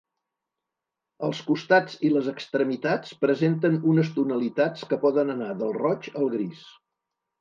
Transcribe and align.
Els 1.27 1.41
costats 1.49 1.99
i 2.09 2.11
les 2.15 2.29
extremitats 2.31 3.13
presenten 3.25 3.77
unes 3.93 4.11
tonalitats 4.19 4.89
que 4.93 4.99
poden 5.05 5.35
anar 5.35 5.51
del 5.61 5.77
roig 5.83 6.09
al 6.23 6.33
gris. 6.37 6.65